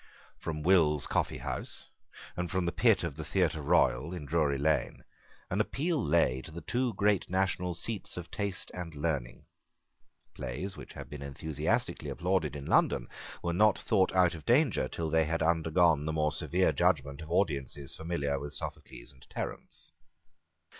From 0.39 0.63
Will's 0.63 1.05
coffee 1.05 1.37
house, 1.37 1.85
and 2.35 2.49
from 2.49 2.65
the 2.65 2.71
pit 2.71 3.03
of 3.03 3.15
the 3.17 3.23
theatre 3.23 3.61
royal 3.61 4.13
in 4.15 4.25
Drury 4.25 4.57
Lane, 4.57 5.03
an 5.51 5.61
appeal 5.61 6.03
lay 6.03 6.41
to 6.41 6.49
the 6.49 6.61
two 6.61 6.95
great 6.95 7.29
national 7.29 7.75
seats 7.75 8.17
of 8.17 8.31
taste 8.31 8.71
and 8.73 8.95
learning. 8.95 9.45
Plays 10.33 10.75
which 10.75 10.93
had 10.93 11.07
been 11.07 11.21
enthusiastically 11.21 12.09
applauded 12.09 12.55
in 12.55 12.65
London 12.65 13.09
were 13.43 13.53
not 13.53 13.77
thought 13.77 14.11
out 14.13 14.33
of 14.33 14.43
danger 14.43 14.87
till 14.87 15.11
they 15.11 15.25
had 15.25 15.43
undergone 15.43 16.07
the 16.07 16.13
more 16.13 16.31
severe 16.31 16.71
judgment 16.71 17.21
of 17.21 17.29
audiences 17.31 17.95
familiar 17.95 18.39
with 18.39 18.53
Sophocles 18.55 19.11
and 19.11 19.29
Terence. 19.29 19.91